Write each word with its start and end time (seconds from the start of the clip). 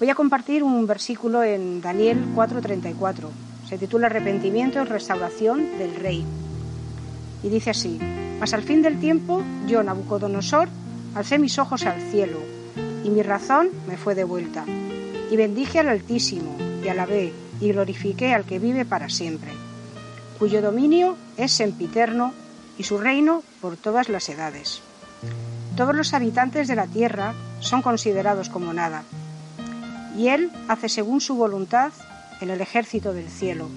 Voy 0.00 0.08
a 0.08 0.14
compartir 0.14 0.62
un 0.62 0.86
versículo 0.86 1.44
en 1.44 1.82
Daniel 1.82 2.24
4:34. 2.34 3.28
Se 3.68 3.76
titula 3.76 4.06
Arrepentimiento 4.06 4.80
y 4.80 4.84
restauración 4.84 5.76
del 5.76 5.94
rey. 5.94 6.24
Y 7.42 7.50
dice 7.50 7.68
así, 7.68 7.98
Mas 8.40 8.54
al 8.54 8.62
fin 8.62 8.80
del 8.80 8.98
tiempo, 8.98 9.42
yo, 9.66 9.82
Nabucodonosor, 9.82 10.70
alcé 11.14 11.38
mis 11.38 11.58
ojos 11.58 11.84
al 11.84 12.00
cielo, 12.00 12.38
y 13.04 13.10
mi 13.10 13.20
razón 13.20 13.68
me 13.86 13.98
fue 13.98 14.14
de 14.14 14.24
vuelta. 14.24 14.64
Y 15.30 15.36
bendije 15.36 15.80
al 15.80 15.90
Altísimo, 15.90 16.56
y 16.82 16.88
alabé, 16.88 17.34
y 17.60 17.70
glorifiqué 17.70 18.32
al 18.32 18.44
que 18.44 18.58
vive 18.58 18.86
para 18.86 19.10
siempre, 19.10 19.50
cuyo 20.38 20.62
dominio 20.62 21.18
es 21.36 21.52
sempiterno, 21.52 22.32
y 22.78 22.84
su 22.84 22.96
reino 22.96 23.42
por 23.60 23.76
todas 23.76 24.08
las 24.08 24.30
edades. 24.30 24.80
Todos 25.76 25.94
los 25.94 26.14
habitantes 26.14 26.68
de 26.68 26.76
la 26.76 26.86
tierra 26.86 27.34
son 27.60 27.82
considerados 27.82 28.48
como 28.48 28.72
nada 28.72 29.04
y 30.16 30.28
Él 30.28 30.50
hace 30.68 30.88
según 30.88 31.20
su 31.20 31.34
voluntad 31.34 31.92
en 32.40 32.50
el 32.50 32.60
ejército 32.60 33.12
del 33.12 33.28
cielo 33.28 33.68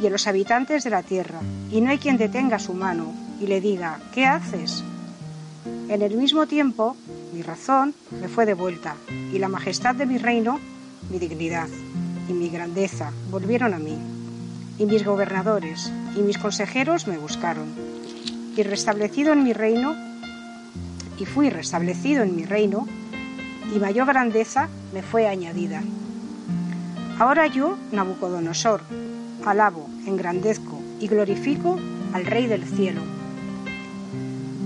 y 0.00 0.06
en 0.06 0.12
los 0.12 0.26
habitantes 0.26 0.84
de 0.84 0.90
la 0.90 1.02
tierra, 1.02 1.40
y 1.70 1.80
no 1.80 1.90
hay 1.90 1.98
quien 1.98 2.18
detenga 2.18 2.58
su 2.58 2.74
mano 2.74 3.12
y 3.40 3.46
le 3.46 3.60
diga, 3.60 3.98
¿qué 4.12 4.26
haces? 4.26 4.82
En 5.88 6.02
el 6.02 6.16
mismo 6.16 6.46
tiempo, 6.46 6.96
mi 7.32 7.42
razón 7.42 7.94
me 8.20 8.28
fue 8.28 8.46
de 8.46 8.54
vuelta, 8.54 8.96
y 9.32 9.38
la 9.38 9.48
majestad 9.48 9.94
de 9.94 10.06
mi 10.06 10.18
reino, 10.18 10.58
mi 11.10 11.18
dignidad 11.18 11.68
y 12.28 12.32
mi 12.32 12.48
grandeza 12.48 13.12
volvieron 13.30 13.72
a 13.72 13.78
mí, 13.78 13.96
y 14.78 14.84
mis 14.84 15.04
gobernadores 15.04 15.92
y 16.16 16.20
mis 16.20 16.38
consejeros 16.38 17.06
me 17.06 17.18
buscaron, 17.18 17.72
y 18.56 18.62
restablecido 18.62 19.32
en 19.32 19.44
mi 19.44 19.52
reino, 19.52 19.94
y 21.18 21.24
fui 21.24 21.50
restablecido 21.50 22.22
en 22.22 22.36
mi 22.36 22.44
reino, 22.44 22.86
y 23.74 23.78
mayor 23.78 24.06
grandeza 24.06 24.68
me 24.92 25.02
fue 25.02 25.28
añadida. 25.28 25.82
Ahora 27.18 27.46
yo, 27.46 27.76
Nabucodonosor, 27.92 28.82
alabo, 29.44 29.88
engrandezco 30.06 30.80
y 31.00 31.08
glorifico 31.08 31.78
al 32.12 32.26
Rey 32.26 32.46
del 32.46 32.64
cielo, 32.64 33.00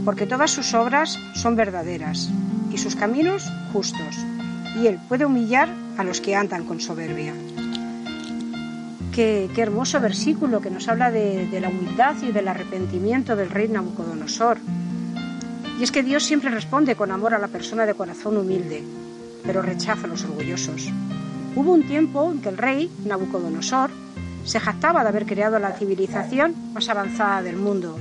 porque 0.05 0.27
todas 0.27 0.51
sus 0.51 0.75
obras 0.75 1.19
son 1.34 1.56
verdaderas 1.56 2.31
y 2.73 2.78
sus 2.78 2.97
caminos 2.97 3.51
justos, 3.73 4.17
y 4.77 4.87
él 4.87 4.98
puede 5.09 5.27
humillar 5.27 5.69
a 5.98 6.05
los 6.05 6.21
que 6.21 6.34
andan 6.34 6.65
con 6.65 6.81
soberbia. 6.81 7.34
Qué, 9.12 9.50
hermoso 9.56 10.00
versículo 10.00 10.60
que 10.60 10.71
nos 10.71 10.89
habla 10.89 11.10
de, 11.10 11.47
de 11.47 11.60
la 11.60 11.69
humildad 11.69 12.16
y 12.22 12.33
del 12.33 12.49
arrepentimiento 12.49 13.37
del 13.37 13.50
rey 13.50 13.69
Nabucodonosor 13.69 14.59
y 15.80 15.82
es 15.82 15.92
que 15.92 16.02
Dios 16.02 16.24
siempre 16.24 16.50
responde 16.50 16.94
con 16.94 17.10
amor 17.10 17.32
a 17.32 17.38
la 17.38 17.48
persona 17.48 17.86
de 17.86 17.94
corazón 17.94 18.36
humilde, 18.36 18.84
pero 19.46 19.62
rechaza 19.62 20.04
a 20.04 20.08
los 20.08 20.22
orgullosos. 20.24 20.91
Hubo 21.56 21.72
un 21.72 21.86
tiempo 21.86 22.30
en 22.30 22.42
que 22.42 22.50
el 22.50 22.58
rey, 22.58 22.91
Nabucodonosor, 23.06 23.91
se 24.44 24.60
jactaba 24.60 25.02
de 25.02 25.08
haber 25.08 25.24
creado 25.24 25.58
la 25.58 25.72
civilización 25.72 26.54
más 26.74 26.91
avanzada 26.91 27.41
del 27.41 27.56
mundo, 27.56 27.98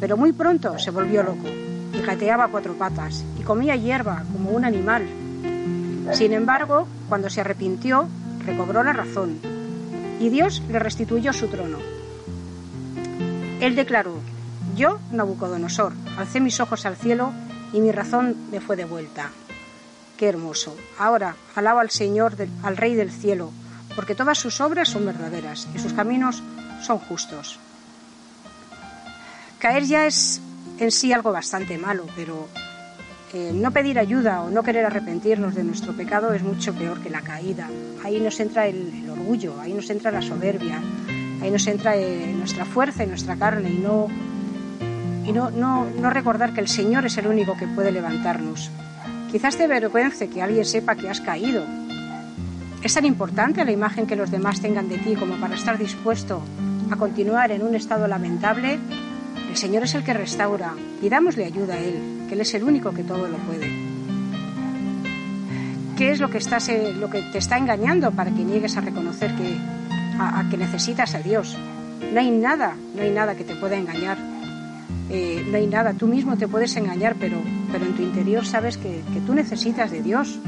pero 0.00 0.16
muy 0.16 0.32
pronto 0.32 0.78
se 0.78 0.90
volvió 0.90 1.22
loco 1.22 1.46
y 1.92 2.00
gateaba 2.00 2.44
a 2.44 2.48
cuatro 2.48 2.72
patas 2.72 3.22
y 3.38 3.42
comía 3.42 3.76
hierba 3.76 4.24
como 4.32 4.52
un 4.52 4.64
animal. 4.64 5.06
Sin 6.12 6.32
embargo, 6.32 6.88
cuando 7.10 7.28
se 7.28 7.42
arrepintió, 7.42 8.08
recobró 8.46 8.82
la 8.82 8.94
razón 8.94 9.40
y 10.20 10.30
Dios 10.30 10.62
le 10.70 10.78
restituyó 10.78 11.34
su 11.34 11.48
trono. 11.48 11.76
Él 13.60 13.76
declaró, 13.76 14.14
yo, 14.78 15.00
Nabucodonosor, 15.10 15.92
alcé 16.16 16.40
mis 16.40 16.60
ojos 16.60 16.86
al 16.86 16.96
cielo 16.96 17.32
y 17.72 17.80
mi 17.80 17.92
razón 17.92 18.36
me 18.50 18.60
fue 18.60 18.76
de 18.76 18.84
vuelta. 18.84 19.30
Qué 20.16 20.28
hermoso. 20.28 20.76
Ahora 20.98 21.36
alaba 21.54 21.80
al 21.80 21.90
Señor, 21.90 22.34
al 22.62 22.76
Rey 22.76 22.94
del 22.94 23.10
cielo, 23.10 23.50
porque 23.94 24.14
todas 24.14 24.38
sus 24.38 24.60
obras 24.60 24.88
son 24.88 25.04
verdaderas 25.04 25.68
y 25.74 25.78
sus 25.78 25.92
caminos 25.92 26.42
son 26.82 26.98
justos. 26.98 27.58
Caer 29.58 29.84
ya 29.84 30.06
es 30.06 30.40
en 30.78 30.92
sí 30.92 31.12
algo 31.12 31.32
bastante 31.32 31.76
malo, 31.76 32.06
pero 32.14 32.48
eh, 33.34 33.50
no 33.52 33.72
pedir 33.72 33.98
ayuda 33.98 34.42
o 34.42 34.50
no 34.50 34.62
querer 34.62 34.86
arrepentirnos 34.86 35.54
de 35.54 35.64
nuestro 35.64 35.92
pecado 35.92 36.32
es 36.32 36.42
mucho 36.42 36.72
peor 36.72 37.00
que 37.00 37.10
la 37.10 37.22
caída. 37.22 37.68
Ahí 38.04 38.20
nos 38.20 38.38
entra 38.38 38.66
el, 38.66 39.10
orgullo, 39.10 39.60
ahí 39.60 39.72
nos 39.74 39.90
entra 39.90 40.12
la 40.12 40.22
soberbia, 40.22 40.80
ahí 41.42 41.50
nos 41.50 41.66
entra 41.66 41.96
eh, 41.96 42.32
nuestra 42.36 42.64
fuerza 42.64 43.02
y 43.02 43.08
nuestra 43.08 43.36
carne 43.36 43.70
y 43.70 43.78
no 43.78 44.08
y 45.28 45.32
no, 45.32 46.10
recordar 46.10 46.54
que 46.54 46.60
el 46.60 46.68
Señor 46.68 47.04
es 47.04 47.18
el 47.18 47.26
único 47.26 47.54
que 47.54 47.66
puede 47.66 47.92
levantarnos. 47.92 48.70
Quizás 49.30 49.58
te 49.58 49.64
avergüence 49.64 50.30
que 50.30 50.40
alguien 50.40 50.64
sepa 50.64 50.94
que 50.94 51.10
has 51.10 51.20
caído. 51.20 51.64
¿Es 52.82 52.94
tan 52.94 53.04
importante 53.04 53.62
la 53.62 53.72
imagen 53.72 54.06
que 54.06 54.16
los 54.16 54.30
demás 54.30 54.62
tengan 54.62 54.88
de 54.88 54.96
ti 54.96 55.16
como 55.16 55.36
para 55.36 55.54
estar 55.54 55.76
dispuesto 55.76 56.42
a 56.90 56.96
continuar 56.96 57.52
en 57.52 57.62
un 57.62 57.74
estado 57.74 58.08
lamentable? 58.08 58.78
El 59.50 59.56
Señor 59.56 59.82
es 59.82 59.94
el 59.94 60.02
que 60.02 60.14
restaura. 60.14 60.72
y 61.02 61.10
dámosle 61.10 61.44
ayuda 61.44 61.74
a 61.74 61.78
Él, 61.78 62.24
que 62.26 62.34
Él 62.34 62.40
es 62.40 62.54
el 62.54 62.64
único 62.64 62.92
que 62.92 63.04
todo 63.04 63.28
lo 63.28 63.36
puede. 63.38 63.70
¿Qué 65.98 66.10
es 66.10 66.20
lo 66.20 66.30
que, 66.30 66.38
estás, 66.38 66.70
eh, 66.70 66.94
te 67.32 67.38
está 67.38 67.58
engañando 67.58 68.12
para 68.12 68.30
que 68.30 68.44
niegues 68.44 68.76
a 68.78 68.80
reconocer 68.80 69.34
que, 69.34 69.56
a 70.18 70.42
que 70.48 70.56
necesitas 70.56 71.14
a 71.14 71.18
Dios? 71.18 71.58
No 72.14 72.18
hay 72.18 72.30
nada, 72.30 72.76
no 72.94 73.02
hay 73.02 73.10
nada 73.10 73.34
que 73.34 73.44
te 73.44 73.56
pueda 73.56 73.76
engañar. 73.76 74.37
Eh, 75.10 75.46
no 75.50 75.56
hay 75.56 75.66
nada, 75.66 75.94
tú 75.94 76.06
mismo 76.06 76.36
te 76.36 76.48
puedes 76.48 76.76
engañar, 76.76 77.16
pero, 77.18 77.38
pero 77.72 77.86
en 77.86 77.94
tu 77.94 78.02
interior 78.02 78.44
sabes 78.44 78.76
que, 78.76 79.02
tú 79.26 79.34
necesitas 79.34 79.90
de 79.90 80.02
Dios. 80.02 80.38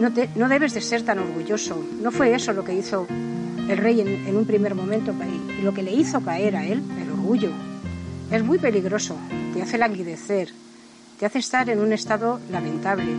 No, 0.00 0.12
te, 0.12 0.28
no, 0.36 0.48
debes 0.48 0.74
de 0.74 0.80
ser 0.80 1.02
tan 1.02 1.18
orgulloso. 1.18 1.82
No 2.00 2.10
fue 2.10 2.34
eso 2.34 2.52
lo 2.52 2.64
que 2.64 2.74
hizo 2.74 3.06
el 3.68 3.76
rey 3.76 4.00
en, 4.00 4.36
un 4.36 4.44
primer 4.44 4.74
momento 4.74 5.14
y 5.58 5.62
lo 5.62 5.72
que 5.72 5.82
le 5.82 5.92
hizo 5.92 6.20
caer 6.20 6.56
a 6.56 6.64
él, 6.64 6.82
el 7.00 7.10
orgullo. 7.10 7.50
Es 8.30 8.42
muy 8.42 8.58
peligroso, 8.58 9.16
te 9.52 9.62
hace 9.62 9.78
languidecer, 9.78 10.50
te 11.18 11.26
hace 11.26 11.38
estar 11.38 11.68
en 11.70 11.80
un 11.80 11.92
estado 11.92 12.40
lamentable 12.50 13.12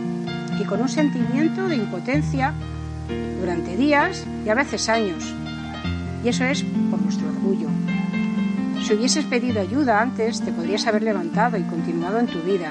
y 0.60 0.64
con 0.64 0.80
un 0.80 0.88
sentimiento 0.88 1.68
de 1.68 1.76
impotencia 1.76 2.54
durante 3.40 3.76
días 3.76 4.24
y 4.44 4.48
a 4.48 4.54
veces 4.54 4.88
años. 4.88 5.32
Y 6.24 6.28
eso 6.28 6.44
es 6.44 6.64
por 6.90 7.00
nuestro 7.02 7.28
orgullo. 7.28 7.68
Si 8.84 8.92
hubieses 8.92 9.24
pedido 9.24 9.62
ayuda 9.62 10.02
antes, 10.02 10.42
te 10.42 10.52
podrías 10.52 10.86
haber 10.86 11.02
levantado 11.02 11.56
y 11.56 11.62
continuado 11.62 12.18
en 12.18 12.26
tu 12.26 12.40
vida. 12.40 12.70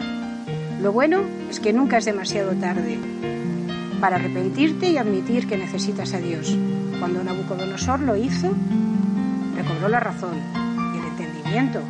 Lo 0.80 0.92
bueno 0.92 1.24
es 1.50 1.60
que 1.60 1.74
nunca 1.74 1.98
es 1.98 2.06
demasiado 2.06 2.52
tarde 2.52 3.00
para 4.00 4.18
arrepentirte 4.18 4.92
y 4.92 4.98
admitir 4.98 5.48
que 5.48 5.58
necesitas 5.58 6.14
a 6.14 6.20
Dios. 6.20 6.56
Cuando 7.00 7.24
Nabucodonosor 7.24 8.02
lo 8.02 8.16
hizo, 8.16 8.54
recobró 9.56 9.90
la 9.90 10.00
razón 10.00 10.36
y 10.94 11.00
el 11.00 11.06
entendimiento 11.06 11.82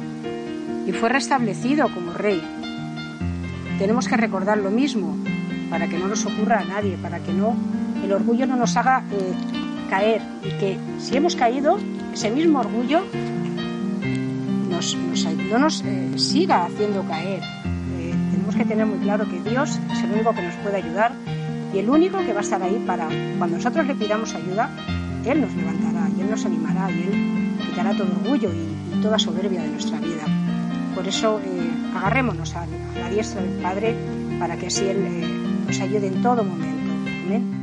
y 0.88 0.94
fue 0.94 1.10
restablecido 1.10 1.94
como 1.94 2.14
rey. 2.14 2.42
Tenemos 3.78 4.08
que 4.08 4.16
recordar 4.16 4.58
lo 4.58 4.72
mismo 4.72 5.18
para 5.70 5.90
que 5.90 6.00
no 6.00 6.08
nos 6.08 6.26
ocurra 6.26 6.62
a 6.62 6.64
nadie, 6.64 6.98
para 6.98 7.20
que 7.20 7.34
no 7.34 7.58
el 8.02 8.14
orgullo 8.14 8.48
no 8.48 8.56
nos 8.56 8.78
haga 8.78 9.04
eh, 9.12 9.34
caer 9.90 10.22
y 10.46 10.50
que 10.60 10.78
si 10.98 11.18
hemos 11.18 11.36
caído, 11.36 11.78
ese 12.14 12.32
mismo 12.32 12.62
orgullo 12.62 13.02
no 15.50 15.60
nos 15.60 15.84
eh, 15.84 16.12
siga 16.18 16.66
haciendo 16.66 17.04
caer. 17.08 17.42
Eh, 18.00 18.14
tenemos 18.32 18.56
que 18.56 18.66
tener 18.66 18.86
muy 18.86 19.00
claro 19.00 19.26
que 19.30 19.40
Dios 19.50 19.80
es 19.92 20.04
el 20.04 20.12
único 20.12 20.34
que 20.34 20.42
nos 20.42 20.56
puede 20.56 20.78
ayudar 20.78 21.14
y 21.74 21.80
el 21.80 21.90
único 21.90 22.20
que 22.20 22.34
va 22.34 22.40
a 22.40 22.44
estar 22.44 22.62
ahí 22.62 22.84
para 22.86 23.08
cuando 23.38 23.58
nosotros 23.58 23.86
le 23.88 23.96
pidamos 23.96 24.34
ayuda, 24.36 24.70
Él 25.26 25.42
nos 25.42 25.54
levantará 25.54 26.08
y 26.16 26.22
Él 26.22 26.30
nos 26.30 26.46
animará 26.46 26.92
y 26.92 27.02
Él 27.02 27.56
quitará 27.66 27.96
todo 27.96 28.08
orgullo 28.12 28.50
y, 28.54 28.74
toda 29.02 29.20
soberbia 29.20 29.62
de 29.64 29.68
nuestra 29.68 30.00
vida. 30.00 30.24
Por 30.96 31.06
eso 31.06 31.42
eh, 31.44 31.72
agarrémonos 31.94 32.56
a, 32.56 32.66
la 32.98 33.10
diestra 33.10 33.42
del 33.42 33.62
Padre 33.62 33.96
para 34.40 34.56
que 34.56 34.68
así 34.68 34.88
Él 34.88 34.98
eh, 35.06 35.28
nos 35.68 35.78
ayude 35.82 36.08
en 36.08 36.22
todo 36.22 36.42
momento. 36.42 36.94
Amén. 37.26 37.63